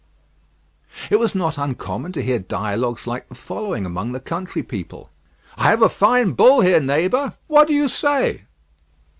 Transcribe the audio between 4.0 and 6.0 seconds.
the country people: "I have a